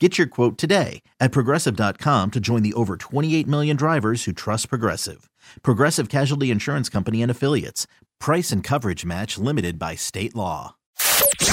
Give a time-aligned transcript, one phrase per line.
[0.00, 4.68] Get your quote today at progressive.com to join the over 28 million drivers who trust
[4.68, 5.30] Progressive.
[5.62, 7.86] Progressive Casualty Insurance Company and Affiliates.
[8.18, 10.74] Price and coverage match limited by state law.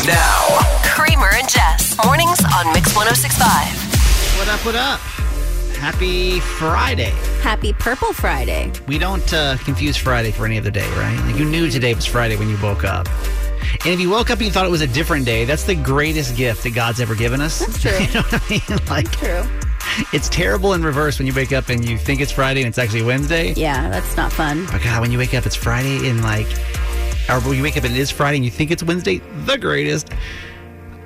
[0.07, 0.47] Now,
[0.85, 1.95] Kramer and Jess.
[2.03, 4.39] Mornings on Mix 1065.
[4.39, 4.99] What up, what up?
[5.77, 7.13] Happy Friday.
[7.41, 8.71] Happy Purple Friday.
[8.87, 11.19] We don't uh, confuse Friday for any other day, right?
[11.27, 13.07] Like you knew today was Friday when you woke up.
[13.85, 15.75] And if you woke up and you thought it was a different day, that's the
[15.75, 17.59] greatest gift that God's ever given us.
[17.59, 17.91] That's true.
[17.91, 18.87] you know what I mean?
[18.89, 19.43] Like, True.
[20.13, 22.77] it's terrible in reverse when you wake up and you think it's Friday and it's
[22.77, 23.53] actually Wednesday.
[23.53, 24.65] Yeah, that's not fun.
[24.71, 26.47] But God, when you wake up, it's Friday and like,
[27.29, 29.57] or when you wake up and it is Friday and you think it's Wednesday, the
[29.57, 30.09] greatest.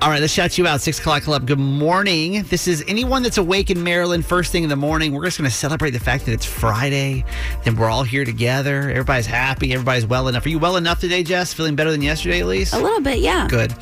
[0.02, 0.82] All right, let's shout you out.
[0.82, 1.46] Six o'clock club.
[1.46, 2.42] Good morning.
[2.44, 5.12] This is anyone that's awake in Maryland first thing in the morning.
[5.12, 7.24] We're just going to celebrate the fact that it's Friday.
[7.64, 8.90] Then we're all here together.
[8.90, 9.72] Everybody's happy.
[9.72, 10.44] Everybody's well enough.
[10.44, 11.54] Are you well enough today, Jess?
[11.54, 12.74] Feeling better than yesterday, at least?
[12.74, 13.48] A little bit, yeah.
[13.48, 13.72] Good.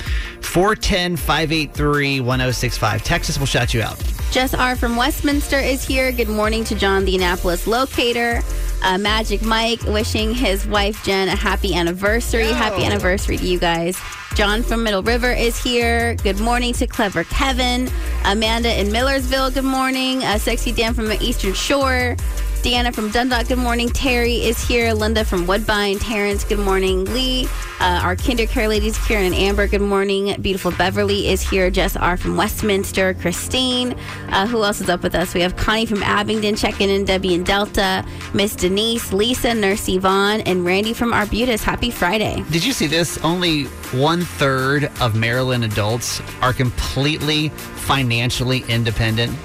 [0.40, 3.02] 410 583 1065.
[3.02, 4.00] Texas will shout you out.
[4.30, 4.76] Jess R.
[4.76, 6.12] from Westminster is here.
[6.12, 8.40] Good morning to John, the Annapolis locator.
[8.82, 12.46] Uh, Magic Mike wishing his wife Jen a happy anniversary.
[12.48, 13.98] Happy anniversary to you guys.
[14.34, 16.16] John from Middle River is here.
[16.16, 17.88] Good morning to Clever Kevin.
[18.24, 20.24] Amanda in Millersville, good morning.
[20.24, 22.16] Uh, Sexy Dan from the Eastern Shore.
[22.64, 23.90] Deanna from Dundalk, good morning.
[23.90, 24.94] Terry is here.
[24.94, 25.98] Linda from Woodbine.
[25.98, 27.04] Terrence, good morning.
[27.12, 27.44] Lee,
[27.78, 30.34] uh, our kinder care ladies, Karen and Amber, good morning.
[30.40, 31.70] Beautiful Beverly is here.
[31.70, 32.16] Jess R.
[32.16, 33.12] from Westminster.
[33.12, 33.92] Christine,
[34.30, 35.34] uh, who else is up with us?
[35.34, 37.04] We have Connie from Abingdon checking in.
[37.04, 38.02] Debbie and Delta.
[38.32, 41.62] Miss Denise, Lisa, Nurse Yvonne, and Randy from Arbutus.
[41.62, 42.42] Happy Friday.
[42.50, 43.18] Did you see this?
[43.18, 49.38] Only one third of Maryland adults are completely financially independent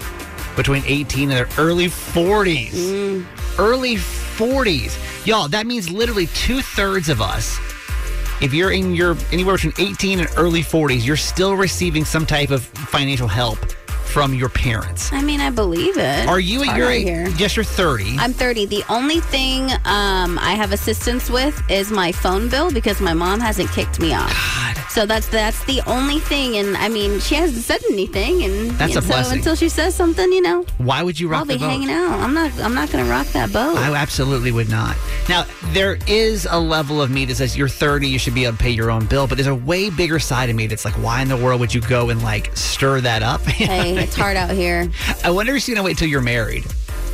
[0.55, 3.25] between 18 and their early 40s.
[3.57, 5.25] Early 40s.
[5.25, 7.57] Y'all, that means literally two thirds of us.
[8.41, 12.51] If you're in your anywhere between 18 and early 40s, you're still receiving some type
[12.51, 13.57] of financial help
[14.05, 15.11] from your parents.
[15.13, 16.27] I mean, I believe it.
[16.27, 17.03] Are you It's at your age?
[17.03, 17.27] here.
[17.37, 18.15] Yes, you're 30.
[18.17, 18.65] I'm 30.
[18.65, 23.39] The only thing um, I have assistance with is my phone bill because my mom
[23.39, 24.31] hasn't kicked me off.
[24.99, 28.97] So that's that's the only thing, and I mean, she hasn't said anything, and That's
[28.97, 29.37] a so blessing.
[29.37, 31.69] until she says something, you know, Why would you rock I'll be the boat?
[31.69, 32.19] hanging out.
[32.19, 32.51] I'm not.
[32.59, 33.77] I'm not going to rock that boat.
[33.77, 34.97] I absolutely would not.
[35.29, 38.57] Now, there is a level of me that says you're 30, you should be able
[38.57, 40.95] to pay your own bill, but there's a way bigger side of me that's like,
[40.95, 43.39] why in the world would you go and like stir that up?
[43.43, 44.91] hey, it's hard out here.
[45.23, 46.65] I wonder if she's gonna wait till you're married.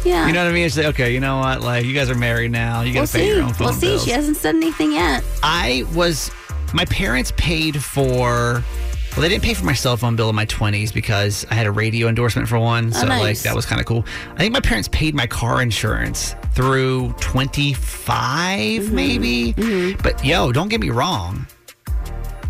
[0.04, 0.26] Yeah.
[0.26, 0.66] You know what I mean?
[0.66, 1.62] It's like, okay, you know what?
[1.62, 2.82] Like, you guys are married now.
[2.82, 3.36] You gotta we'll pay see.
[3.36, 3.88] your own phone We'll see.
[3.90, 4.06] bills.
[4.06, 5.24] She hasn't said anything yet.
[5.44, 6.32] I was,
[6.76, 8.62] my parents paid for.
[9.14, 11.66] Well, they didn't pay for my cell phone bill in my 20s because I had
[11.68, 12.92] a radio endorsement for one.
[12.92, 13.44] So, like, Oh, nice.
[13.44, 14.04] that was kind of cool.
[14.34, 18.96] I think my parents paid my car insurance through 25, Mm-hmm.
[18.96, 19.94] maybe.
[20.04, 21.48] But, yo, don't get me wrong.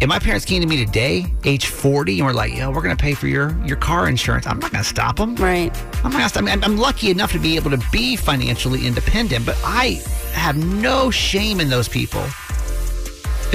[0.02, 2.98] If my parents came to me today, age 40, and were like, yo, we're going
[2.98, 5.36] to pay for your, your car insurance, I'm not going to stop them.
[5.36, 5.72] Right.
[6.04, 9.56] I'm, not, gonna- I'm, I'm lucky enough to be able to be financially independent, but
[9.64, 10.02] I
[10.34, 12.24] have no shame in those people,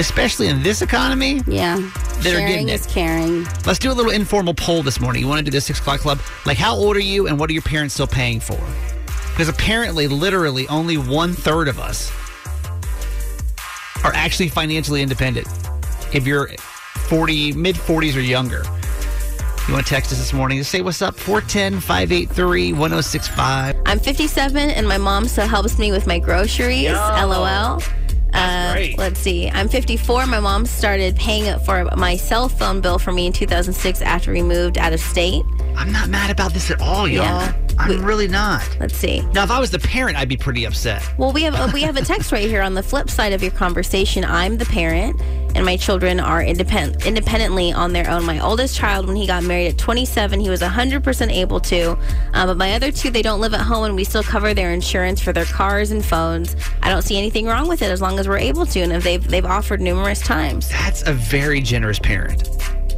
[0.01, 1.41] especially in this economy.
[1.45, 1.77] Yeah.
[2.17, 3.43] They're Sharing getting is caring.
[3.67, 5.21] Let's do a little informal poll this morning.
[5.21, 6.19] You want to do the six o'clock club?
[6.45, 8.59] Like, how old are you, and what are your parents still paying for?
[9.29, 12.11] Because apparently, literally, only one third of us
[14.03, 15.47] are actually financially independent.
[16.13, 16.49] If you're
[17.07, 18.63] 40, mid 40s or younger,
[19.67, 20.57] you want to text us this morning?
[20.57, 21.15] to say what's up.
[21.15, 23.75] 410 583 1065.
[23.85, 26.91] I'm 57 and my mom still helps me with my groceries.
[26.91, 27.79] LOL.
[28.33, 29.49] Uh, let's see.
[29.49, 30.25] I'm 54.
[30.27, 34.41] My mom started paying for my cell phone bill for me in 2006 after we
[34.41, 35.43] moved out of state.
[35.75, 37.23] I'm not mad about this at all, y'all.
[37.23, 37.53] Yeah.
[37.81, 38.77] I'm really not.
[38.79, 39.21] Let's see.
[39.33, 41.03] Now, if I was the parent, I'd be pretty upset.
[41.17, 43.41] Well, we have uh, we have a text right here on the flip side of
[43.41, 44.23] your conversation.
[44.23, 45.19] I'm the parent,
[45.55, 48.25] and my children are independent independently on their own.
[48.25, 51.97] My oldest child, when he got married at 27, he was 100% able to.
[52.33, 54.71] Uh, but my other two, they don't live at home, and we still cover their
[54.71, 56.55] insurance for their cars and phones.
[56.81, 59.03] I don't see anything wrong with it as long as we're able to, and if
[59.03, 60.69] they've they've offered numerous times.
[60.69, 62.47] That's a very generous parent.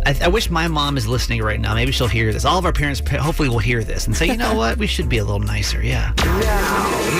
[0.06, 1.74] I, I wish my mom is listening right now.
[1.76, 2.46] Maybe she'll hear this.
[2.46, 4.78] All of our parents pa- hopefully will hear this and say, you know what?
[4.78, 5.82] We should be a little nicer.
[5.84, 6.14] Yeah.
[6.18, 6.32] Now,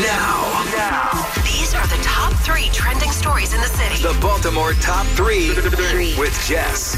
[0.02, 4.02] now, now, These are the top three trending stories in the city.
[4.04, 6.18] the Baltimore top three Three.
[6.18, 6.98] with Jess.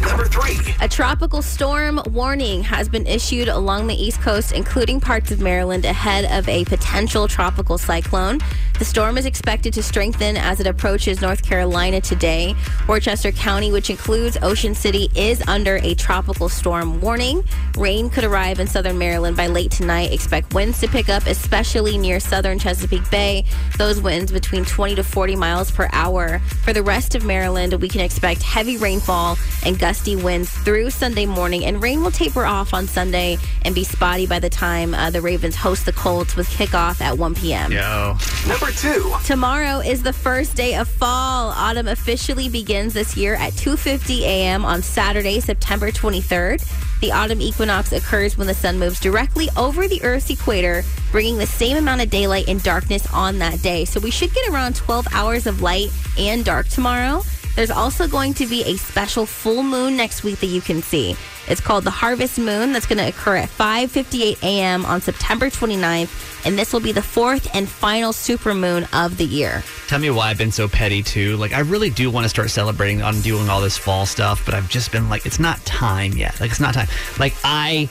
[0.00, 0.58] Number three.
[0.80, 5.84] A tropical storm warning has been issued along the East Coast, including parts of Maryland,
[5.84, 8.38] ahead of a potential tropical cyclone.
[8.78, 12.54] The storm is expected to strengthen as it approaches North Carolina today.
[12.86, 17.42] Worcester County, which includes Ocean City, is under a tropical storm warning.
[17.76, 20.12] Rain could arrive in southern Maryland by late tonight.
[20.12, 23.44] Expect winds to pick up, especially near southern Chesapeake Bay.
[23.78, 26.38] Those winds between 20 to 40 miles per hour.
[26.62, 31.24] For the rest of Maryland, we can expect heavy rainfall and gusty winds through Sunday
[31.24, 35.08] morning, and rain will taper off on Sunday and be spotty by the time uh,
[35.08, 37.72] the Ravens host the Colts with kickoff at 1 p.m.
[37.72, 38.14] Yo.
[38.46, 39.10] Number two.
[39.24, 41.52] Tomorrow is the first day of fall.
[41.56, 44.66] Autumn officially begins this year at 2:50 a.m.
[44.66, 46.60] on Saturday, September 23rd.
[47.00, 51.46] The autumn equinox occurs when the sun moves directly over the Earth's equator, bringing the
[51.46, 53.86] same amount of daylight and darkness on that day.
[53.86, 55.88] So we should get around 12 hours of light
[56.18, 57.22] and dark tomorrow.
[57.58, 61.16] There's also going to be a special full moon next week that you can see.
[61.48, 62.72] It's called the Harvest Moon.
[62.72, 64.86] That's going to occur at 5:58 a.m.
[64.86, 69.64] on September 29th, and this will be the fourth and final supermoon of the year.
[69.88, 71.36] Tell me why I've been so petty too.
[71.36, 74.54] Like I really do want to start celebrating on doing all this fall stuff, but
[74.54, 76.38] I've just been like, it's not time yet.
[76.38, 76.86] Like it's not time.
[77.18, 77.88] Like I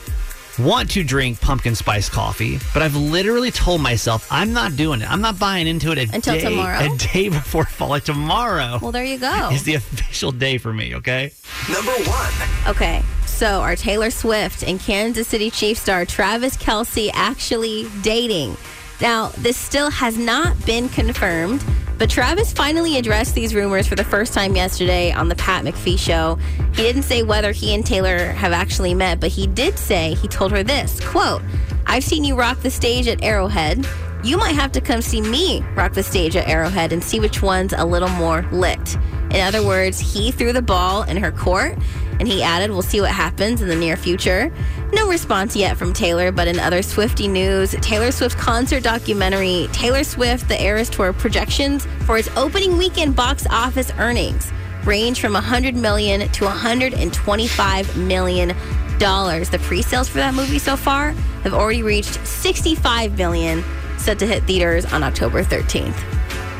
[0.58, 5.10] want to drink pumpkin spice coffee, but I've literally told myself I'm not doing it.
[5.10, 6.78] I'm not buying into it a Until day, tomorrow?
[6.80, 7.88] A day before fall.
[7.88, 9.48] Like tomorrow Well, there you go.
[9.52, 10.94] It's the official day for me.
[10.96, 11.32] Okay.
[11.70, 12.32] Number one.
[12.68, 18.56] Okay, so are Taylor Swift and Kansas City Chiefs star Travis Kelce actually dating?
[19.00, 21.64] Now, this still has not been confirmed,
[21.98, 25.98] but Travis finally addressed these rumors for the first time yesterday on the Pat McAfee
[25.98, 26.38] show.
[26.72, 30.28] He didn't say whether he and Taylor have actually met, but he did say he
[30.28, 31.42] told her this quote,
[31.86, 33.86] I've seen you rock the stage at Arrowhead.
[34.22, 37.42] You might have to come see me rock the stage at Arrowhead and see which
[37.42, 38.96] one's a little more lit.
[39.30, 41.76] In other words, he threw the ball in her court
[42.18, 44.52] and he added, We'll see what happens in the near future.
[44.92, 50.02] No response yet from Taylor, but in other Swifty news, Taylor Swift concert documentary, Taylor
[50.02, 54.50] Swift The Eras Tour projections for its opening weekend box office earnings
[54.84, 58.56] range from 100 million to 125 million
[58.98, 59.50] dollars.
[59.50, 61.10] The pre-sales for that movie so far
[61.42, 63.62] have already reached 65 million,
[63.98, 65.96] set to hit theaters on October 13th.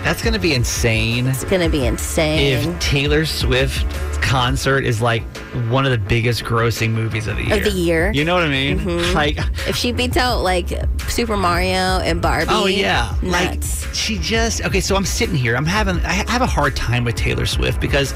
[0.05, 1.27] That's gonna be insane.
[1.27, 2.69] It's going to be insane.
[2.69, 3.85] If Taylor Swift
[4.23, 5.23] concert is like
[5.71, 7.57] one of the biggest grossing movies of the year.
[7.57, 8.13] Of the year.
[8.15, 9.13] You know what I mean?
[9.15, 10.69] Like If she beats out like
[11.09, 13.85] Super Mario and Barbie, Oh yeah, nuts.
[13.87, 14.81] like she just okay.
[14.81, 15.57] So I'm sitting here.
[15.57, 18.15] I'm having I have a hard time with Taylor Swift because,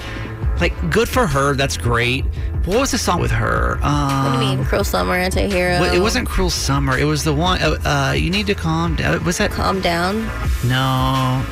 [0.60, 1.54] like, good for her.
[1.54, 2.24] That's great.
[2.66, 3.78] What was the song with her?
[3.82, 5.80] Um, what do you mean, Cruel Summer, Anti-Hero?
[5.80, 7.60] well, it wasn't "Cruel Summer." It was the one.
[7.60, 9.24] Uh, uh, you need to calm down.
[9.24, 10.26] Was that Calm down.
[10.64, 11.44] no?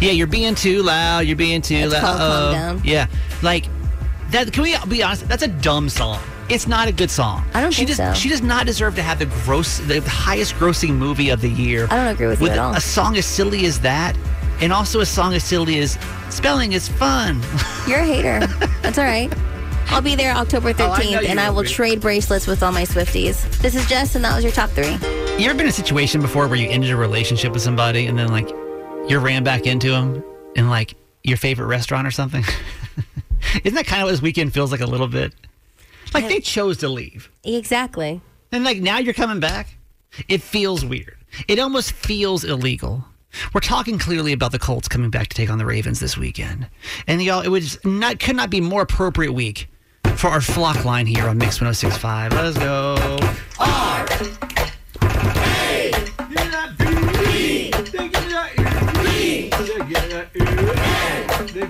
[0.00, 1.20] Yeah, you're being too loud.
[1.20, 2.00] You're being too loud.
[2.00, 2.80] Calm Down.
[2.84, 3.06] Yeah,
[3.42, 3.66] like
[4.30, 4.52] that.
[4.52, 5.28] Can we be honest?
[5.28, 6.20] That's a dumb song.
[6.50, 7.42] It's not a good song.
[7.54, 8.12] I don't she think does, so.
[8.20, 11.86] She does not deserve to have the gross, the highest grossing movie of the year.
[11.90, 12.74] I don't agree with you at all.
[12.74, 14.14] A song as silly as that,
[14.60, 15.98] and also a song as silly as
[16.28, 17.40] spelling is fun.
[17.88, 18.46] You're a hater.
[18.82, 19.32] That's all right.
[19.88, 21.68] I'll be there October Oh, I 13th, and I will will be.
[21.68, 23.42] trade bracelets with all my Swifties.
[23.60, 24.92] This is Jess, and that was your top three.
[25.38, 28.18] you ever been in a situation before where you ended a relationship with somebody and
[28.18, 28.48] then like
[29.08, 30.24] you ran back into them
[30.56, 32.44] in like your favorite restaurant or something?
[33.64, 35.34] Isn't that kind of what this weekend feels like a little bit?
[36.12, 37.30] Like they chose to leave.
[37.42, 38.20] Exactly.
[38.52, 39.76] And like now you're coming back.
[40.28, 41.16] It feels weird.
[41.48, 43.04] It almost feels illegal.
[43.52, 46.68] We're talking clearly about the Colts coming back to take on the Ravens this weekend.
[47.08, 49.68] And y'all, it was not could not be more appropriate week
[50.16, 52.32] for our flock line here on Mix 1065.
[52.32, 53.18] Let's go.
[61.56, 61.68] And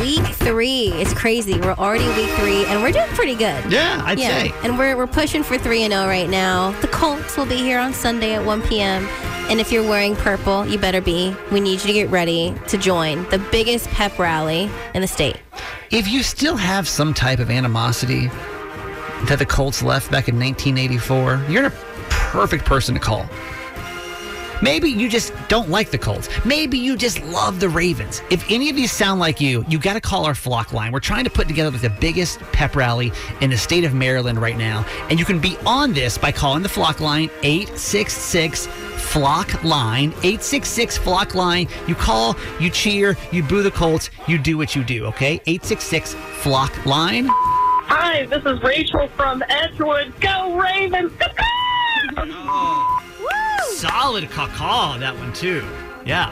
[0.00, 1.58] week three is crazy.
[1.58, 3.72] We're already week three, and we're doing pretty good.
[3.72, 4.52] Yeah, I'd yeah, say.
[4.62, 6.78] and we're we're pushing for three and zero right now.
[6.82, 9.06] The Colts will be here on Sunday at 1 p.m.
[9.48, 11.34] And if you're wearing purple, you better be.
[11.50, 15.38] We need you to get ready to join the biggest pep rally in the state.
[15.90, 18.26] If you still have some type of animosity
[19.24, 21.72] that the Colts left back in 1984, you're a
[22.10, 23.26] perfect person to call.
[24.62, 26.28] Maybe you just don't like the Colts.
[26.44, 28.20] Maybe you just love the Ravens.
[28.30, 30.92] If any of these sound like you, you got to call our flock line.
[30.92, 34.40] We're trying to put together like the biggest pep rally in the state of Maryland
[34.40, 34.84] right now.
[35.08, 40.98] And you can be on this by calling the flock line 866 flock line 866
[40.98, 41.66] flock line.
[41.86, 45.40] You call, you cheer, you boo the Colts, you do what you do, okay?
[45.46, 47.28] 866 flock line.
[47.28, 50.12] Hi, this is Rachel from Edgewood.
[50.20, 51.12] Go Ravens!
[53.80, 55.64] Solid caw that one too.
[56.04, 56.30] Yeah.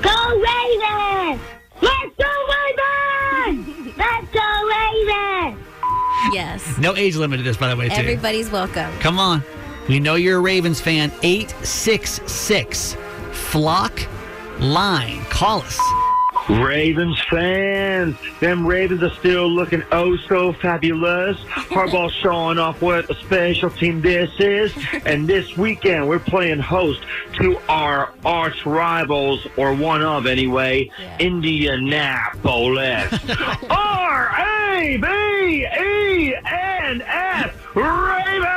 [0.00, 1.38] Go Ravens!
[1.82, 3.94] Let's go Ravens!
[3.98, 5.62] Let's go Ravens!
[6.32, 6.78] Yes.
[6.78, 7.96] No age limit to this, by the way, too.
[7.96, 8.90] Everybody's welcome.
[9.00, 9.42] Come on.
[9.90, 11.12] We know you're a Ravens fan.
[11.22, 12.96] 866
[13.32, 14.00] Flock
[14.58, 15.22] Line.
[15.26, 15.78] Call us.
[16.50, 21.36] Ravens fans, them Ravens are still looking oh so fabulous.
[21.70, 24.74] Harbaugh showing off what a special team this is.
[25.04, 27.02] And this weekend we're playing host
[27.34, 30.90] to our arch rivals, or one of anyway,
[31.20, 33.12] Indianapolis.
[33.70, 38.50] R A B E N S Ravens!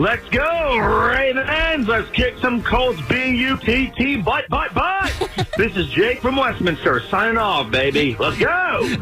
[0.00, 1.88] Let's go, Ravens!
[1.88, 5.12] Let's kick some Colts B-U-T-T butt, butt, butt!
[5.56, 8.14] this is Jake from Westminster signing off, baby.
[8.16, 8.96] Let's go!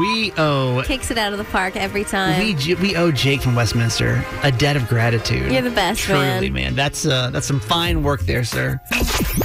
[0.00, 0.82] We owe.
[0.86, 2.38] Kicks it out of the park every time.
[2.38, 5.52] We, we owe Jake from Westminster a debt of gratitude.
[5.52, 6.52] You're the best, Truly, man.
[6.52, 6.74] man.
[6.76, 8.80] That's uh, that's some fine work there, sir.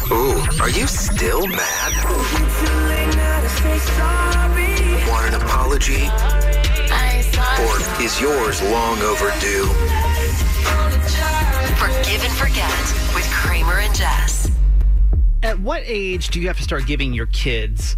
[0.09, 1.93] Ooh, are you still mad?
[5.09, 6.07] Want an apology?
[7.59, 9.96] Or is yours long overdue?
[12.57, 14.51] Forgive and forget with Kramer and Jess.
[15.43, 17.97] At what age do you have to start giving your kids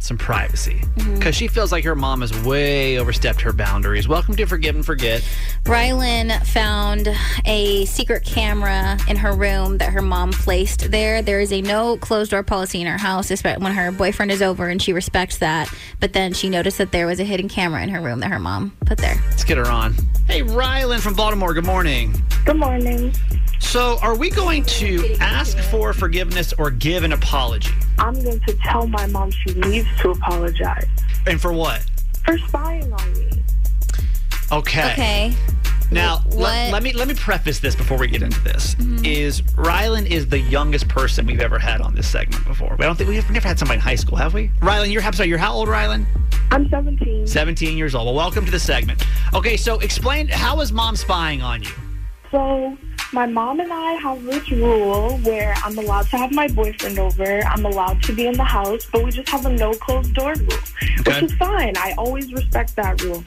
[0.00, 0.80] some privacy?
[0.80, 1.14] Mm-hmm.
[1.14, 4.08] Because she feels like her mom has way overstepped her boundaries.
[4.08, 5.22] Welcome to Forgive and Forget.
[5.64, 11.22] Rylan found a secret camera in her room that her mom placed there.
[11.22, 14.42] There is a no closed door policy in her house espe- when her boyfriend is
[14.42, 15.72] over, and she respects that.
[16.00, 18.40] But then she noticed that there was a hidden camera in her room that her
[18.40, 19.14] mom put there.
[19.28, 19.94] Let's get her on.
[20.26, 21.54] Hey, Rylan from Baltimore.
[21.54, 22.20] Good morning.
[22.44, 23.12] Good morning.
[23.60, 27.70] So, are we going to ask for forgiveness or give an apology?
[27.98, 30.86] I'm going to tell my mom she needs to apologize
[31.26, 31.84] And for what?
[32.24, 33.30] for spying on me.
[34.52, 34.92] Okay.
[34.92, 35.34] Okay.
[35.92, 36.38] Now, Mm-hmm.
[36.38, 38.74] let, let me let me preface this before we get into this.
[39.04, 42.76] Is Rylan is the youngest person we've ever had on this segment before.
[42.78, 44.48] We don't think we've never had somebody in high school, have we?
[44.60, 46.06] Rylan, you're I'm sorry, you're how old, Rylan?
[46.52, 47.26] I'm 17.
[47.26, 48.06] 17 years old.
[48.06, 49.04] Well, welcome to the segment.
[49.34, 51.70] Okay, so explain how is mom spying on you?
[52.30, 52.76] So,
[53.12, 57.40] my mom and I have this rule where I'm allowed to have my boyfriend over.
[57.44, 60.34] I'm allowed to be in the house, but we just have a no closed door
[60.34, 60.48] rule,
[61.00, 61.20] Okay.
[61.20, 61.76] which is fine.
[61.76, 63.24] I always respect that rule.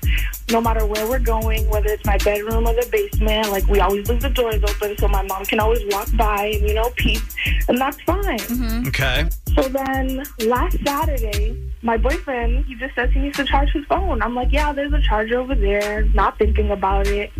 [0.52, 4.08] No matter where we're going, whether it's my bedroom or the basement, like we always
[4.08, 7.22] leave the doors open so my mom can always walk by and, you know, peep,
[7.68, 8.40] and that's fine.
[8.40, 8.88] Mm-hmm.
[8.88, 9.30] Okay.
[9.56, 14.22] So then last Saturday, my boyfriend, he just says he needs to charge his phone.
[14.22, 17.32] I'm like, yeah, there's a charger over there, not thinking about it.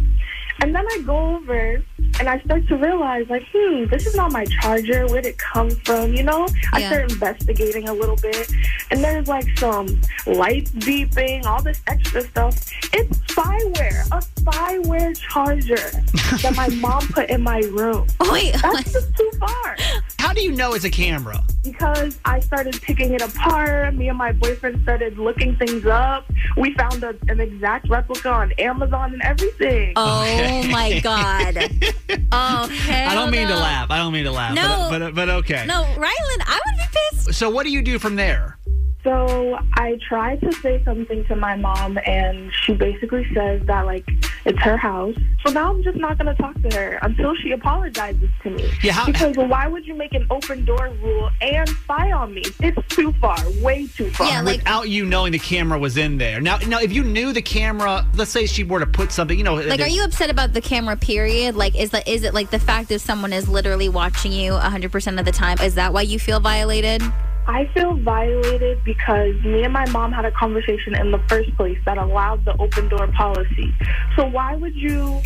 [0.62, 1.84] And then I go over
[2.20, 5.08] and I start to realize, like, hmm, this is not my charger.
[5.08, 6.14] Where'd it come from?
[6.14, 6.48] You know?
[6.72, 8.52] I start investigating a little bit.
[8.92, 12.56] And there's like some lights beeping, all this extra stuff.
[12.94, 15.92] It's spyware, a spyware charger
[16.42, 18.08] that my mom put in my room.
[18.32, 18.56] Wait.
[18.62, 19.76] That's just too far
[20.24, 21.44] How do you know it's a camera?
[21.64, 23.96] because I started picking it apart.
[23.96, 26.26] Me and my boyfriend started looking things up.
[26.58, 29.94] We found a, an exact replica on Amazon and everything.
[29.96, 30.68] Oh Okay.
[30.72, 31.58] my god.
[32.36, 33.10] Oh hell.
[33.12, 33.92] I don't mean to laugh.
[33.92, 34.56] I don't mean to laugh.
[34.56, 34.88] No.
[34.90, 35.66] But, but, but okay.
[35.68, 37.34] No, Rylan, I would be pissed.
[37.34, 38.58] So what do you do from there?
[39.04, 44.06] So I tried to say something to my mom, and she basically says that, like,
[44.46, 45.16] it's her house.
[45.46, 48.70] So now I'm just not going to talk to her until she apologizes to me.
[48.82, 52.44] Yeah, how- because why would you make an open door rule and spy on me?
[52.60, 54.28] It's too far, way too far.
[54.28, 56.40] Yeah, like Without you knowing the camera was in there.
[56.42, 59.44] Now, now, if you knew the camera, let's say she were to put something, you
[59.44, 61.56] know, like are you upset about the camera period?
[61.56, 65.20] Like is that is it like the fact that someone is literally watching you 100%
[65.20, 65.58] of the time?
[65.60, 67.02] Is that why you feel violated?
[67.48, 71.78] I feel violated because me and my mom had a conversation in the first place
[71.86, 73.74] that allowed the open door policy.
[74.16, 75.22] So why would you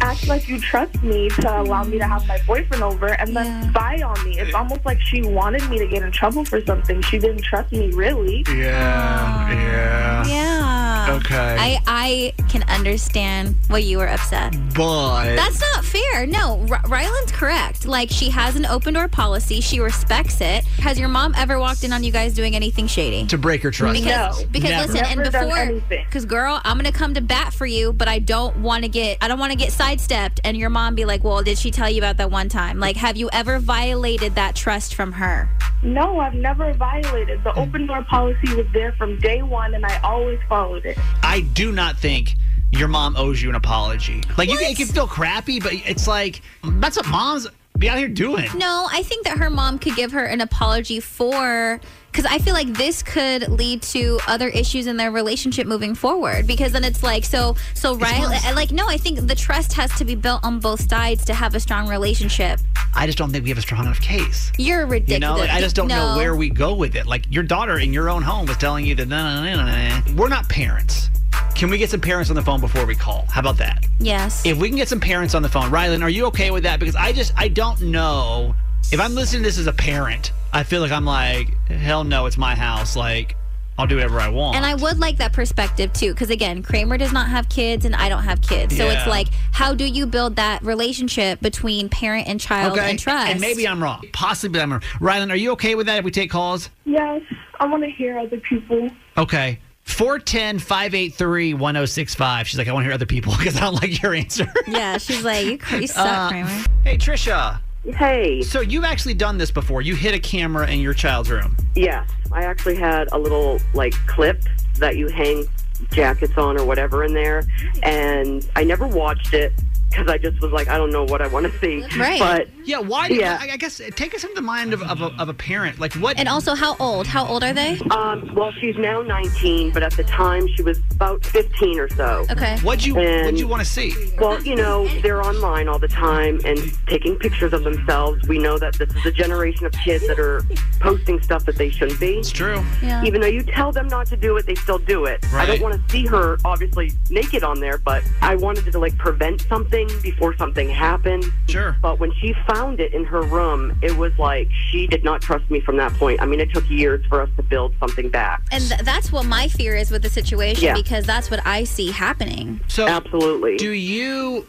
[0.00, 3.46] act like you trust me to allow me to have my boyfriend over and then
[3.46, 3.70] Yeah.
[3.70, 4.38] spy on me?
[4.40, 7.02] It's almost like she wanted me to get in trouble for something.
[7.02, 8.44] She didn't trust me really.
[8.48, 10.24] Yeah, yeah.
[10.26, 10.79] Yeah.
[11.08, 11.56] Okay.
[11.58, 14.54] I I can understand why you were upset.
[14.74, 16.26] but That's not fair.
[16.26, 17.86] No, R- Ryland's correct.
[17.86, 19.60] Like she has an open door policy.
[19.60, 20.64] She respects it.
[20.80, 23.26] Has your mom ever walked in on you guys doing anything shady?
[23.26, 24.00] to break her trust.
[24.00, 24.46] Because, No.
[24.50, 24.92] because Never.
[24.92, 28.08] listen, and Never done before, because girl, I'm gonna come to bat for you, but
[28.08, 31.04] I don't want to get, I don't want to get sidestepped, and your mom be
[31.04, 32.78] like, "Well, did she tell you about that one time?
[32.78, 35.48] Like, have you ever violated that trust from her?"
[35.82, 37.42] No, I've never violated.
[37.44, 37.60] The hmm.
[37.60, 40.98] open door policy was there from day one, and I always followed it.
[41.22, 42.34] I do not think
[42.72, 44.22] your mom owes you an apology.
[44.36, 44.70] Like you, What?
[44.70, 48.46] it can feel crappy, but it's like that's what moms be out here doing.
[48.56, 51.80] No, I think that her mom could give her an apology for
[52.12, 56.46] because I feel like this could lead to other issues in their relationship moving forward.
[56.46, 60.04] Because then it's like so so right like no, I think the trust has to
[60.04, 62.60] be built on both sides to have a strong relationship.
[62.94, 64.52] I just don't think we have a strong enough case.
[64.58, 65.12] You're ridiculous.
[65.12, 67.06] You know, like, I just don't know where we go with it.
[67.06, 70.12] Like your daughter in your own home was telling you that nah, nah, nah, nah.
[70.14, 71.10] we're not parents.
[71.54, 73.26] Can we get some parents on the phone before we call?
[73.30, 73.84] How about that?
[73.98, 74.44] Yes.
[74.46, 76.80] If we can get some parents on the phone, Rylan, are you okay with that?
[76.80, 78.54] Because I just I don't know
[78.92, 80.32] if I'm listening to this as a parent.
[80.52, 82.96] I feel like I'm like hell no, it's my house.
[82.96, 83.36] Like
[83.80, 84.56] I'll do whatever I want.
[84.56, 87.96] And I would like that perspective too, because again, Kramer does not have kids and
[87.96, 88.76] I don't have kids.
[88.76, 88.98] So Yeah.
[88.98, 93.30] it's like, how do you build that relationship between parent and child okay, and trust?
[93.30, 94.02] and maybe I'm wrong.
[94.12, 94.82] Possibly I'm wrong.
[95.00, 96.68] Rylan, are you okay with that if we take calls?
[96.84, 97.22] Yes,
[97.58, 98.88] I want to hear other people.
[99.16, 99.58] Okay.
[99.84, 102.46] 410 583 1065.
[102.48, 104.46] She's like, I want to hear other people because I don't like your answer.
[104.68, 106.64] yeah, she's like, you, cr- you suck, Uh, Kramer.
[106.84, 107.60] hey, Trisha.
[107.84, 109.80] Hey, So you've actually done this before.
[109.82, 111.56] You hit a camera in your child's room.
[111.74, 114.44] yes, I actually had a little like clip
[114.78, 115.44] that you hang
[115.90, 117.42] jackets on or whatever in there,
[117.82, 119.52] and I never watched it
[119.88, 121.82] because I just was like, I don't know what I want to see.
[121.98, 122.20] Right.
[122.20, 123.38] But Yeah, why do Yeah.
[123.40, 125.80] I I guess take us into the mind of, of, a, of a parent.
[125.80, 126.18] Like what?
[126.18, 127.06] And also, how old?
[127.06, 127.78] How old are they?
[127.90, 132.26] um, well, she's now 19, but at the time she was about 15 or so.
[132.30, 132.58] Okay.
[132.58, 133.94] what'd you what'd you want to see?
[134.18, 138.28] Well, you know, they're online all the time and taking pictures of themselves.
[138.28, 140.42] We know that this is a generation of kids that are
[140.78, 142.18] posting stuff that they shouldn't be.
[142.18, 142.62] It's true.
[142.82, 143.02] Yeah.
[143.04, 145.24] Even though you tell them not to do it, they still do it.
[145.32, 145.48] Right.
[145.48, 148.94] I don't want to see her obviously naked on there, but I wanted to like
[148.98, 151.24] prevent something before something happened.
[151.48, 151.76] Sure.
[151.80, 155.50] But when she found it in her room, it was like she did not trust
[155.50, 156.20] me from that point.
[156.20, 158.42] I mean, it took years for us to build something back.
[158.52, 160.74] And th- that's what my fear is with the situation Yeah.
[160.74, 162.60] because that's what I see happening.
[162.68, 163.56] So Absolutely.
[163.56, 164.46] do you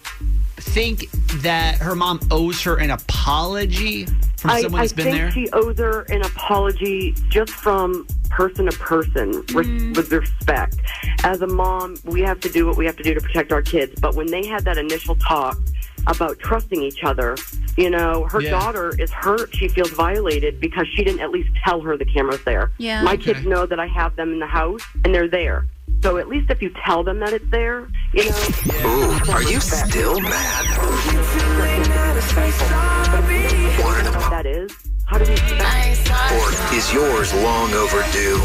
[0.57, 1.09] think
[1.41, 4.05] that her mom owes her an apology
[4.37, 5.31] from I, someone I that's been think there?
[5.31, 9.95] she owes her an apology just from person to person res- mm.
[9.95, 10.77] with respect.
[11.23, 13.61] As a mom, we have to do what we have to do to protect our
[13.61, 13.93] kids.
[13.99, 15.57] But when they had that initial talk
[16.07, 17.37] about trusting each other,
[17.77, 18.51] you know, her Yeah.
[18.51, 19.55] daughter is hurt.
[19.55, 22.71] She feels violated because she didn't at least tell her the camera's there.
[22.77, 23.03] Yeah.
[23.03, 23.33] My Okay.
[23.33, 25.67] kids know that I have them in the house and they're there.
[26.01, 28.35] So at least if you tell them that it's there, you know.
[28.85, 30.65] Ooh, are you still mad?
[33.79, 34.29] Want an apology?
[34.29, 34.75] That is.
[35.05, 36.09] How do we expect?
[36.33, 38.37] Or is yours long overdue?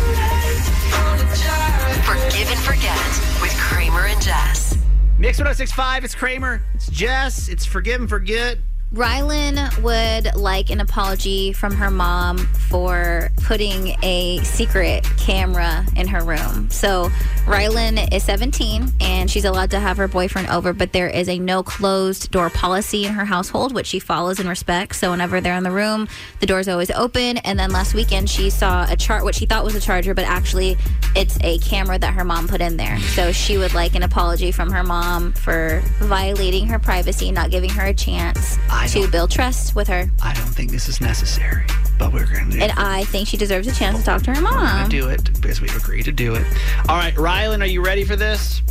[2.05, 2.99] Forgive and forget
[3.41, 4.77] with Kramer and Jess.
[5.19, 8.59] Mix 1065, it's Kramer, it's Jess, it's Forgive and Forget.
[8.95, 16.23] Rylan would like an apology from her mom for putting a secret camera in her
[16.23, 16.71] room.
[16.71, 17.11] So,
[17.47, 21.39] Rylan is 17 and she's allowed to have her boyfriend over, but there is a
[21.39, 24.99] no closed door policy in her household, which she follows and respects.
[24.99, 26.07] So, whenever they're in the room,
[26.39, 27.39] the door's always open.
[27.39, 30.25] And then last weekend, she saw a chart, what she thought was a charger, but
[30.25, 30.77] actually
[31.17, 33.01] it's a camera that her mom put in there.
[33.01, 37.71] So, she would like an apology from her mom for violating her privacy, not giving
[37.71, 40.11] her a chance to build trust with her.
[40.23, 41.67] I don't think this is necessary,
[41.99, 42.63] but we're going to do it.
[42.63, 44.89] And I think she deserves a chance to talk to her mom.
[44.89, 46.45] do it because we've agreed to do it.
[46.89, 48.63] All right, Rylan, are you ready for this?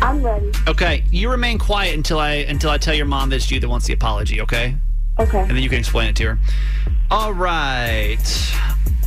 [0.00, 0.50] I'm ready.
[0.68, 3.68] Okay, you remain quiet until I until I tell your mom that it's you that
[3.68, 4.74] wants the apology, okay?
[5.18, 5.40] Okay.
[5.40, 6.38] And then you can explain it to her.
[7.10, 8.18] All right.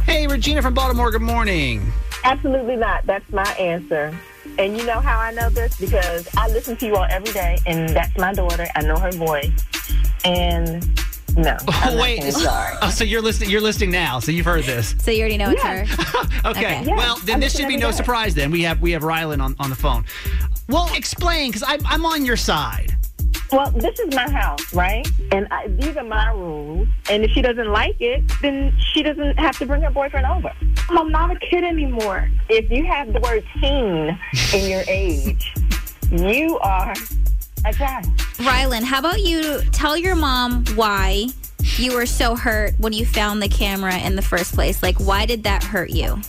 [0.05, 1.91] Hey, Regina from Baltimore, good morning.
[2.23, 3.05] Absolutely not.
[3.05, 4.15] That's my answer.
[4.57, 5.77] And you know how I know this?
[5.79, 8.67] Because I listen to you all every day, and that's my daughter.
[8.75, 9.51] I know her voice.
[10.25, 10.83] And
[11.37, 11.57] no.
[11.67, 12.33] Oh, I'm Oh, wait.
[12.33, 12.77] sorry.
[12.81, 14.95] Oh, so you're listening you're listening now, so you've heard this.
[14.99, 15.85] So you already know it's Yeah.
[15.85, 16.21] her.
[16.49, 16.79] Okay.
[16.81, 16.93] Okay.
[16.95, 17.97] Well, then I this should be no day.
[17.97, 18.51] surprise then.
[18.51, 20.05] We have we have Rylan on, on the phone.
[20.69, 22.95] Well, explain, because I'm I'm on your side.
[23.51, 25.07] Well, this is my house, right?
[25.31, 26.87] And I, these are my rules.
[27.11, 30.51] And if she doesn't like it, then she doesn't have to bring her boyfriend over.
[30.89, 32.27] I'm not a kid anymore.
[32.49, 34.17] If you have the word teen
[34.53, 35.53] in your age,
[36.11, 36.93] you are
[37.65, 38.05] a child.
[38.37, 41.27] Rylan, how about you tell your mom why
[41.77, 44.83] you were so hurt when you found the camera in the first place?
[44.83, 46.21] Like, why did that hurt you?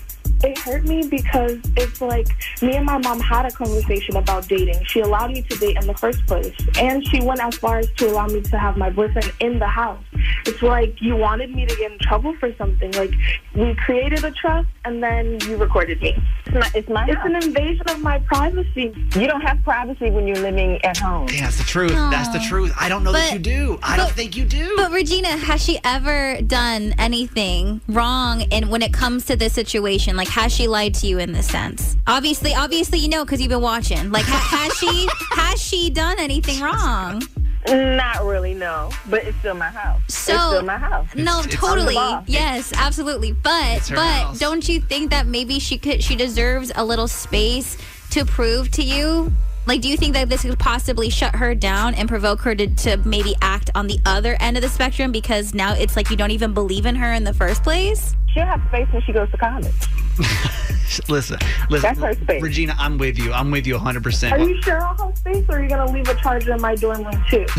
[0.43, 2.29] it hurt me because it's like
[2.61, 4.83] me and my mom had a conversation about dating.
[4.85, 7.91] She allowed me to date in the first place, and she went as far as
[7.97, 10.03] to allow me to have my boyfriend in the house.
[10.45, 12.93] It's like you wanted me to get in trouble for something.
[12.93, 13.13] Like
[13.55, 16.17] we created a trust, and then you recorded me.
[16.47, 17.27] It's my, it's my It's house.
[17.27, 18.93] an invasion of my privacy.
[19.15, 21.29] You don't have privacy when you're living at home.
[21.33, 21.91] Yeah, that's the truth.
[21.93, 22.73] That's the truth.
[22.79, 23.79] I don't know that you do.
[23.83, 24.75] I don't think you do.
[24.77, 28.43] But Regina, has she ever done anything wrong?
[28.53, 31.49] And when it comes to this situation, like has she lied to you in this
[31.49, 31.97] sense?
[32.07, 34.11] Obviously, obviously you know because you've been watching.
[34.13, 37.23] Like ha- has she has she done anything wrong?
[37.69, 38.91] Not really, no.
[39.11, 40.01] But it's still my house.
[40.09, 41.07] So it's still my house.
[41.15, 43.33] no, It's- it's- totally, I'm the yes, absolutely.
[43.33, 44.39] But It's her but house.
[44.39, 47.77] don't you think that maybe she could she deserves a little space
[48.11, 49.33] to prove to you?
[49.67, 52.69] Like, do you think that this could possibly shut her down and provoke her to,
[52.69, 56.17] to maybe act on the other end of the spectrum because now it's like you
[56.17, 58.15] don't even believe in her in the first place?
[58.33, 59.75] She'll have space when she goes to college.
[61.09, 61.81] listen, listen.
[61.83, 62.43] That's her space.
[62.43, 63.33] Regina, I'm with you.
[63.33, 64.33] I'm with you 100%.
[64.33, 66.77] Are you sure I'll have space, or are you gonna leave a charger in my
[66.77, 67.47] dorm room too?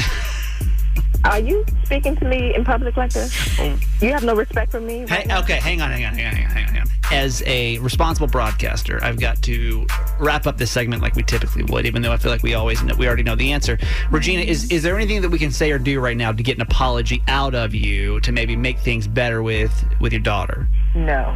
[1.26, 3.36] Are you speaking to me in public like this?
[3.60, 3.78] Oh.
[4.02, 5.04] You have no respect for me?
[5.06, 5.40] Right now?
[5.42, 6.88] okay, hang on, hang on, hang on, hang on, hang on.
[7.12, 9.88] As a responsible broadcaster, I've got to
[10.20, 12.84] wrap up this segment like we typically would, even though I feel like we always
[12.84, 13.80] know, we already know the answer.
[14.12, 16.58] Regina, is is there anything that we can say or do right now to get
[16.58, 20.68] an apology out of you to maybe make things better with with your daughter?
[20.96, 21.36] No.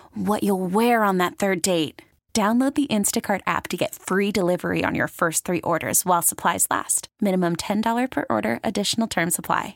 [0.13, 2.01] what you'll wear on that third date.
[2.33, 6.65] Download the Instacart app to get free delivery on your first three orders while supplies
[6.71, 7.09] last.
[7.19, 9.75] Minimum $10 per order, additional term supply.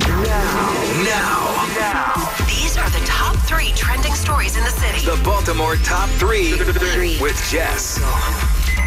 [0.00, 1.66] Now,
[2.46, 5.04] These are the top three trending stories in the city.
[5.04, 6.52] the Baltimore top three
[7.20, 8.00] with Jess.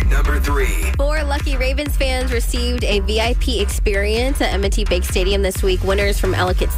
[0.09, 0.91] Number three.
[0.97, 5.83] Four lucky Ravens fans received a VIP experience at M&T Bank Stadium this week.
[5.83, 6.69] Winners from Ellicott,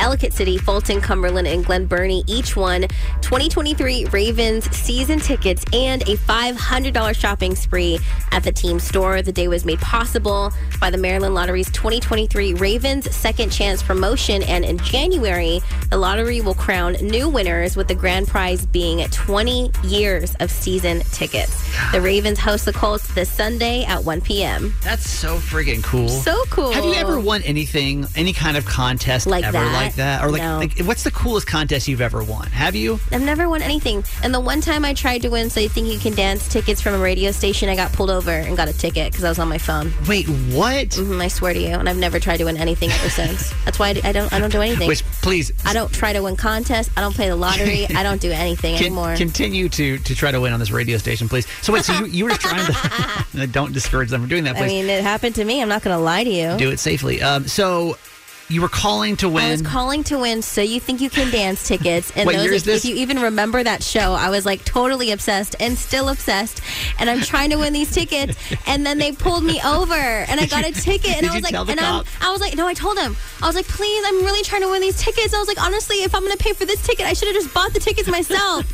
[0.00, 2.82] Ellicott City, Fulton, Cumberland, and Glen Burnie each won
[3.20, 7.98] 2023 Ravens season tickets and a $500 shopping spree
[8.32, 9.20] at the team store.
[9.20, 14.64] The day was made possible by the Maryland Lottery's 2023 Ravens Second Chance promotion, and
[14.64, 20.34] in January, the lottery will crown new winners with the grand prize being 20 years
[20.40, 21.62] of season tickets.
[21.92, 24.74] The Ravens host Colts this Sunday at 1 p.m.
[24.82, 26.08] That's so friggin' cool.
[26.08, 26.72] So cool.
[26.72, 29.72] Have you ever won anything, any kind of contest Like ever that?
[29.72, 30.24] like that?
[30.24, 30.58] Or like, No.
[30.58, 32.46] like, what's the coolest contest you've ever won?
[32.48, 32.98] Have you?
[33.12, 34.04] I've never won anything.
[34.22, 36.80] And the one time I tried to win So You Think You Can Dance tickets
[36.80, 39.38] from a radio station, I got pulled over and got a ticket because I was
[39.38, 39.92] on my phone.
[40.08, 40.94] Wait, what?
[40.94, 41.74] hmm I swear to you.
[41.74, 43.52] And I've never tried to win anything ever since.
[43.64, 44.88] That's why I, I don't I don't do anything.
[44.88, 46.90] Which, please, I don't try to win contests.
[46.96, 47.86] I don't play the lottery.
[47.94, 49.16] I don't do anything Con- anymore.
[49.16, 51.46] continue to to try to win on this radio station, please.
[51.62, 52.59] So wait, so you, you were trying
[53.52, 55.62] don't discourage them from doing that, I mean, it happened to me.
[55.62, 56.56] I'm not going to lie to you.
[56.56, 57.22] Do it safely.
[57.22, 57.96] Um, so
[58.50, 59.44] you were calling to win.
[59.44, 62.12] I was calling to win So You Think You Can Dance tickets.
[62.16, 62.84] And What those, year is if, this?
[62.84, 66.60] if you even remember that show, I was like totally obsessed and still obsessed.
[66.98, 68.36] And I'm trying to win these tickets.
[68.66, 71.12] And then they pulled me over and I got a ticket.
[71.12, 72.04] And Did I was like, tell the and I'm.
[72.20, 73.16] I was like, no, I told him.
[73.40, 75.32] I was like, please, I'm really trying to win these tickets.
[75.32, 77.36] I was like, honestly, if I'm going to pay for this ticket, I should have
[77.36, 78.66] just bought the tickets myself.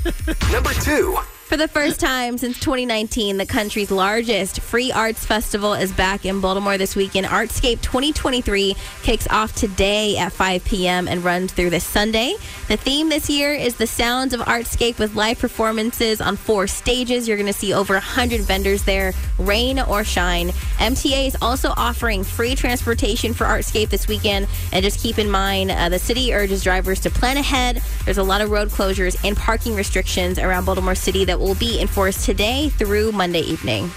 [0.51, 1.19] Number two.
[1.47, 6.41] For the first time since 2019, the country's largest free arts festival is back in
[6.41, 7.29] Baltimore this weekend.
[7.29, 11.07] Artscape 2023 kicks off today at 5 p.m.
[11.07, 12.35] and runs through this Sunday.
[12.67, 17.29] The theme this year is the sounds of Artscape with live performances on four stages.
[17.29, 20.49] You're going to see over 100 vendors there, rain or shine.
[20.79, 24.49] MTA is also offering free transportation for Artscape this weekend.
[24.73, 27.81] And just keep in mind, uh, the city urges drivers to plan ahead.
[28.05, 31.81] There's a lot of road closures and parking restrictions around Baltimore City that will be
[31.81, 33.91] enforced today through Monday evening.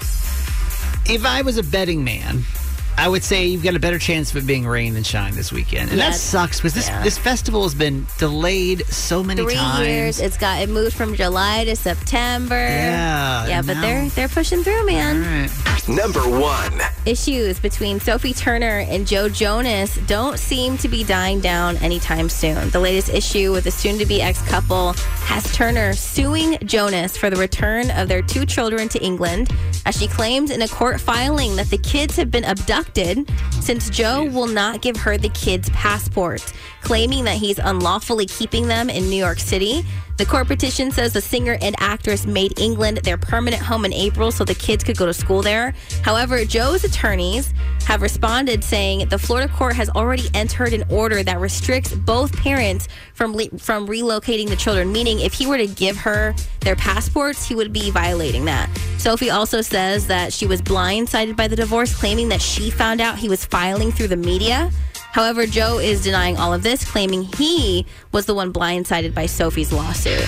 [1.06, 2.44] if I was a betting man,
[2.98, 5.50] I would say you've got a better chance of it being rain than shine this
[5.52, 6.10] weekend, and Yeah.
[6.10, 7.02] that sucks because this Yeah.
[7.02, 9.86] this festival has been delayed so many Three times.
[9.86, 10.20] years.
[10.20, 12.54] It's got it moved from July to September.
[12.56, 15.24] Yeah, Yeah, but now- they're they're pushing through, man.
[15.24, 15.88] All right.
[15.88, 16.80] Number one.
[17.06, 22.68] Issues between Sophie Turner and Joe Jonas don't seem to be dying down anytime soon.
[22.70, 24.92] The latest issue with the soon to be ex couple
[25.24, 29.50] has Turner suing Jonas for the return of their two children to England,
[29.86, 32.79] as she claims in a court filing that the kids have been abducted
[33.60, 38.90] since Joe will not give her the kids' passports, claiming that he's unlawfully keeping them
[38.90, 39.84] in New York City.
[40.20, 44.30] The court petition says the singer and actress made England their permanent home in April
[44.30, 45.72] so the kids could go to school there.
[46.02, 47.54] However, Joe's attorneys
[47.86, 52.86] have responded saying the Florida court has already entered an order that restricts both parents
[53.14, 57.46] from le- from relocating the children, meaning if he were to give her their passports,
[57.46, 58.68] he would be violating that.
[58.98, 63.16] Sophie also says that she was blindsided by the divorce, claiming that she found out
[63.16, 64.70] he was filing through the media.
[65.12, 69.72] However, Joe is denying all of this, claiming he was the one blindsided by Sophie's
[69.72, 70.24] lawsuit.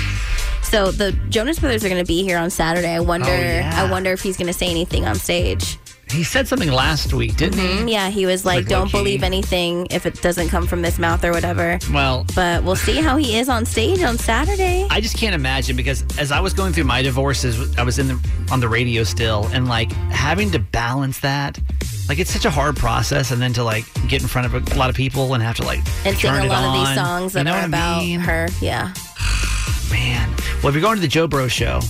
[0.62, 2.90] So the Jonas Brothers are going to be here on Saturday.
[2.94, 3.26] I wonder.
[3.28, 3.72] Oh, yeah.
[3.74, 5.78] I wonder if he's going to say anything on stage.
[6.10, 7.92] He said something last week, didn't Mhm, he?
[7.94, 8.98] Yeah, he was like, Like "Don't low-key.
[8.98, 12.96] believe anything if it doesn't come from this mouth or whatever." Well, But we'll see
[13.00, 14.86] how he is on stage on Saturday.
[14.90, 18.08] I just can't imagine because as I was going through my divorces, I was in
[18.08, 18.18] the
[18.50, 21.58] on the radio still, and like having to balance that,
[22.12, 24.78] like it's such a hard process, and then to like get in front of a
[24.78, 26.88] lot of people and have to like and sing turn a it lot of these
[26.98, 27.06] on.
[27.06, 28.20] songs You that know are what I about mean?
[28.20, 28.48] her.
[28.60, 28.92] Yeah.
[29.90, 30.28] Man,
[30.62, 31.80] well, if you're going to the Joe Bro show,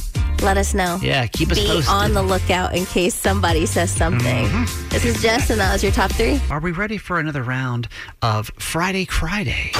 [0.41, 1.01] Let us know.
[1.03, 1.89] Yeah, keep us Be posted.
[1.93, 4.47] on the lookout in case somebody says something.
[4.47, 4.89] Mm-hmm.
[4.91, 6.41] This is Jess, and that was your top three.
[6.51, 7.89] are we ready for another round
[8.23, 9.73] of Friday Cryday?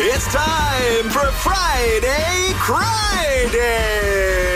[0.00, 4.47] It's time for Friday Cryday.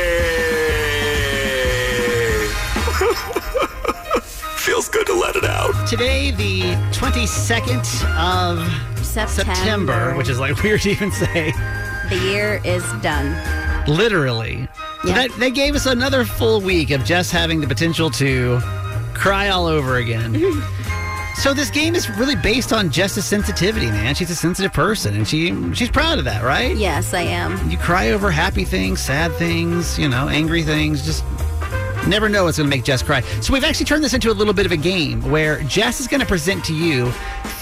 [4.73, 5.87] Feels good to let it out.
[5.87, 6.63] Today, the
[6.97, 7.81] 22nd
[8.17, 9.55] of September.
[9.55, 11.53] September, which is like weird to even say.
[12.09, 13.37] The year is done.
[13.87, 14.67] Literally.
[15.03, 15.15] So Yeah.
[15.29, 18.61] that, that gave us another full week of just having the potential to
[19.13, 20.33] cry all over again.
[21.35, 24.15] so this game is really based on Jess's sensitivity, man.
[24.15, 26.75] She's a sensitive person, and she she's proud of that, right?
[26.75, 27.69] Yes, I am.
[27.71, 31.05] You cry over happy things, sad things, you know, angry things.
[31.05, 31.25] Just
[32.07, 33.21] never know what's going to make Jess cry.
[33.41, 36.09] So we've actually turned this into a little bit of a game where Jess is
[36.09, 37.11] going to present to you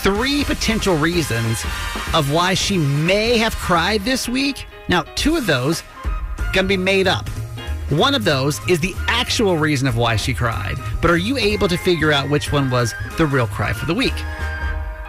[0.02, 1.64] three potential reasons
[2.14, 4.66] of why she may have cried this week.
[4.88, 5.82] Now, two of those
[6.52, 7.28] going to be made up.
[7.90, 10.76] One of those is the actual reason of why she cried.
[11.02, 13.94] But are you able to figure out which one was the real cry for the
[13.94, 14.14] week?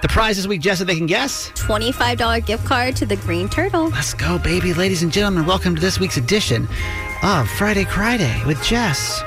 [0.02, 1.52] The prize this week, Jess, if they can guess.
[1.52, 3.89] $25 gift card to the Green Turtle.
[3.89, 4.74] Let's go, baby.
[4.74, 6.67] Ladies and gentlemen, welcome to this week's edition
[7.24, 9.24] of Friday Cryday with Jess.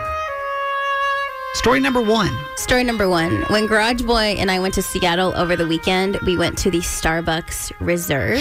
[1.54, 2.36] Story number one.
[2.56, 3.42] Story number one.
[3.44, 6.78] When Garage Boy and I went to Seattle over the weekend, we went to the
[6.78, 8.40] Starbucks Reserve.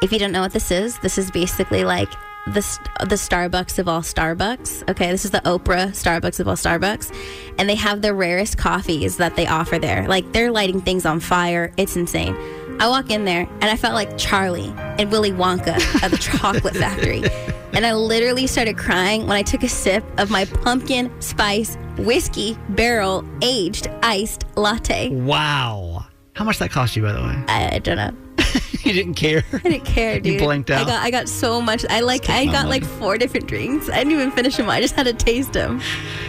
[0.00, 2.10] If you don't know what this is, this is basically like
[2.46, 2.60] the
[3.00, 4.88] the Starbucks of all Starbucks.
[4.88, 7.12] Okay, this is the Oprah Starbucks of all Starbucks,
[7.58, 10.06] and they have the rarest coffees that they offer there.
[10.06, 11.72] Like they're lighting things on fire.
[11.76, 12.36] It's insane.
[12.80, 16.76] I walk in there and I felt like Charlie and Willy Wonka at the chocolate
[16.76, 17.24] factory.
[17.74, 22.56] And I literally started crying when I took a sip of my pumpkin spice whiskey
[22.70, 25.10] barrel aged iced latte.
[25.10, 26.06] Wow.
[26.34, 27.44] How much that cost you, by the way?
[27.48, 28.12] I, I don't know.
[28.82, 29.44] you didn't care.
[29.52, 30.38] I didn't care, You dude.
[30.40, 30.86] blanked I out?
[30.86, 31.84] got I got so much.
[31.90, 33.90] I like I got like four different drinks.
[33.90, 34.70] I didn't even finish them.
[34.70, 35.80] I just had to taste them.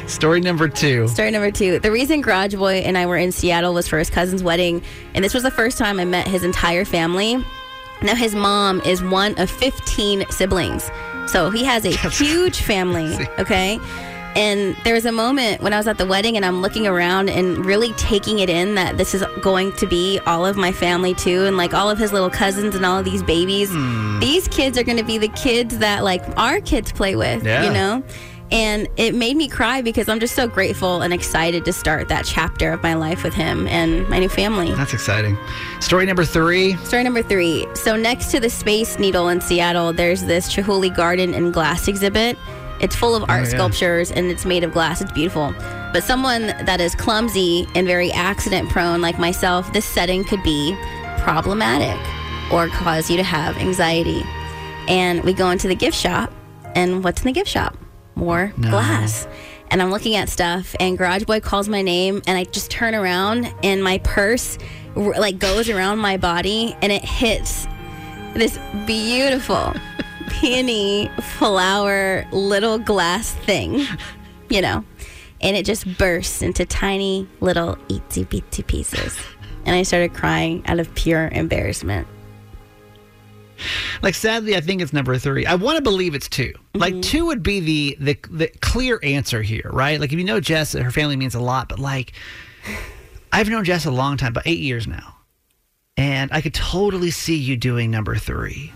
[0.08, 1.08] Story number two.
[1.08, 1.80] Story number two.
[1.80, 4.82] The reason Garage Boy and I were in Seattle was for his cousin's wedding,
[5.14, 7.38] and this was the first time I met his entire family.
[8.02, 10.90] Now his mom is one of 15 siblings,
[11.32, 13.16] so he has a huge family.
[13.40, 13.80] Okay.
[14.36, 17.30] And there was a moment when I was at the wedding and I'm looking around
[17.30, 21.16] and really taking it in that this is going to be all of my family
[21.16, 23.70] too, and like all of his little cousins and all of these babies.
[23.72, 24.20] Hmm.
[24.20, 27.64] These kids are going to be the kids that like our kids play with, Yeah.
[27.64, 28.04] you know?
[28.52, 32.26] And it made me cry because I'm just so grateful and excited to start that
[32.26, 34.74] chapter of my life with him and my new family.
[34.74, 35.38] That's exciting.
[35.82, 36.76] Story number three.
[36.78, 37.68] Story number three.
[37.76, 42.38] So, next to the Space Needle in Seattle, there's this Chihuly Garden and Glass exhibit.
[42.80, 43.50] It's full of oh, art yeah.
[43.50, 45.02] sculptures and it's made of glass.
[45.02, 45.54] It's beautiful.
[45.92, 50.78] But someone that is clumsy and very accident prone, like myself, this setting could be
[51.20, 52.00] problematic
[52.52, 54.24] or cause you to have anxiety.
[54.88, 56.32] And we go into the gift shop,
[56.76, 57.76] and what's in the gift shop?
[58.20, 59.28] More glass.
[59.72, 62.96] And I'm looking at stuff, and Garage Boy calls my name, and I just turn
[62.96, 64.58] around, and my purse
[64.96, 67.66] like goes around my body, and it hits
[68.34, 69.74] this beautiful
[70.30, 73.86] peony flower little glass thing,
[74.50, 74.84] you know,
[75.40, 79.18] and it just bursts into tiny little itsy bitsy pieces.
[79.66, 82.08] And I started crying out of pure embarrassment.
[84.02, 85.46] Like sadly, I think it's number three.
[85.46, 86.80] I want to believe it's 2 Mm-hmm.
[86.80, 90.00] Like two would be the, the the clear answer here, right?
[90.00, 92.14] Like if you know Jess, her family means a lot, but like
[93.32, 95.16] I've known Jess a long time, about eight years now,
[95.98, 98.72] and I could totally see you doing number three.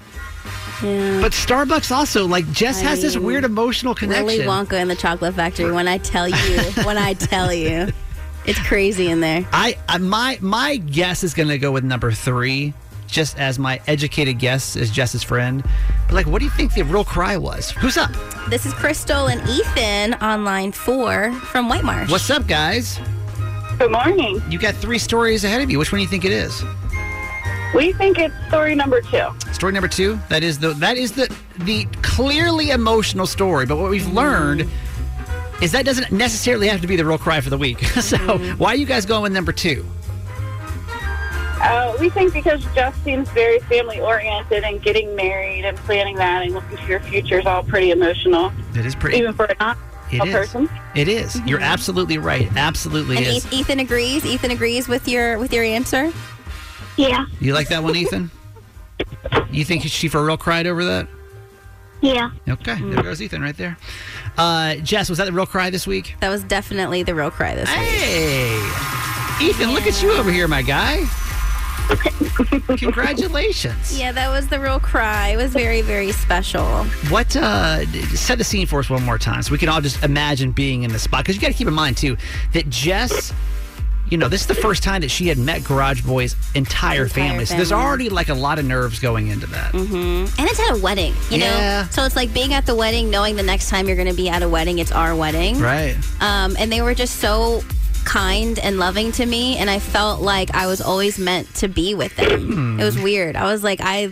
[0.82, 4.26] But Starbucks also like Jess I has this mean, weird emotional connection.
[4.26, 5.72] Willy Wonka and the Chocolate Factory.
[5.72, 6.36] When I tell you,
[6.84, 7.88] when I tell you,
[8.46, 9.48] it's crazy in there.
[9.54, 12.74] I, I my my guess is going to go with number three,
[13.14, 15.64] just as my educated guess as Jess's friend.
[16.08, 17.72] But like, what do you think the real cry was?
[17.72, 18.12] Who's up?
[18.50, 22.12] This is Crystal and Ethan on line four from White Marsh.
[22.12, 23.00] What's up, guys?
[23.78, 24.42] Good morning.
[24.50, 25.80] You got three stories ahead of you.
[25.80, 26.64] Which one do you think it is?
[27.74, 29.28] We think it's story number two.
[29.52, 30.20] Story number two.
[30.30, 33.66] That is the that is the the clearly emotional story.
[33.66, 34.70] But what we've learned
[35.62, 37.80] is that doesn't necessarily have to be the real cry for the week.
[37.86, 38.58] so mm-hmm.
[38.58, 39.86] why are you guys going with number two?
[42.04, 46.54] We think because Jess seems very family oriented and getting married and planning that and
[46.54, 48.52] looking to your future is all pretty emotional.
[48.76, 49.20] It is pretty.
[49.20, 49.78] Even for a not
[50.12, 50.34] It a is.
[50.34, 50.70] person.
[50.96, 51.40] It is.
[51.46, 52.52] You're absolutely right.
[52.58, 53.54] Absolutely And is.
[53.54, 54.26] Ethan agrees.
[54.26, 56.12] Ethan agrees with your with your answer.
[56.98, 57.26] Yeah.
[57.40, 58.30] You like that one, Ethan?
[59.50, 61.08] You think she for real cried over that?
[62.02, 62.32] Yeah.
[62.50, 63.78] Okay, there goes Ethan right there.
[64.38, 66.18] Uh, Jess, was that the real cry this week?
[66.20, 67.78] That was definitely the real cry this week.
[67.78, 68.56] Hey,
[69.42, 71.06] Ethan, look at you over here, my guy.
[72.78, 73.98] Congratulations.
[73.98, 75.30] Yeah, that was the real cry.
[75.30, 76.66] It was very very special.
[77.10, 80.04] What uh set the scene for us one more time so we can all just
[80.04, 82.18] imagine being in the spot because you got to keep in mind too
[82.54, 83.34] that Jess
[84.10, 87.46] you know, this is the first time that she had met Garage Boy's entire, family.
[87.46, 89.72] So there's already like a lot of nerves going into that.
[89.74, 90.40] Mm-hmm.
[90.40, 91.84] And it's at a wedding, you Yeah.
[91.84, 91.88] know.
[91.90, 94.30] So it's like being at the wedding, knowing the next time you're going to be
[94.30, 95.58] at a wedding, it's our wedding.
[95.60, 95.96] Right.
[96.20, 97.64] Um, and they were just so
[98.06, 101.96] kind and loving to me, and I felt like I was always meant to be
[101.96, 102.52] with them.
[102.54, 102.80] Hmm.
[102.80, 103.36] It was weird.
[103.36, 104.10] I was like, I,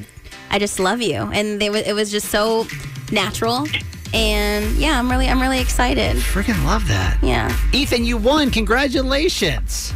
[0.49, 2.65] I just love you, and they was it was just so
[3.11, 3.67] natural.
[4.13, 6.17] And yeah, I'm really I'm really excited.
[6.17, 7.17] Freaking love that.
[7.23, 7.55] Yeah.
[7.73, 8.51] Ethan, you won.
[8.51, 9.93] Congratulations.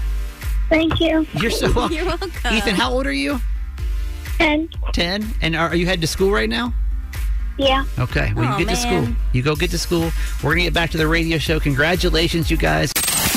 [0.69, 1.27] Thank you.
[1.33, 1.95] You're so welcome.
[1.95, 2.31] You're welcome.
[2.51, 3.39] Ethan, how old are you?
[4.37, 4.69] Ten.
[4.93, 5.25] 10.
[5.41, 6.73] And are, are you headed to school right now?
[7.57, 7.85] yeah.
[7.99, 8.33] Okay.
[8.33, 9.03] Well, Aw, you get to man.
[9.05, 9.15] school.
[9.31, 10.11] You go get to school.
[10.43, 11.57] We're going to get back to the radio show.
[11.59, 12.91] Congratulations, you guys.